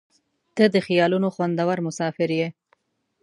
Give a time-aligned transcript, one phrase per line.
[0.55, 2.47] •ته د خیالونو خوندور مسافر یې.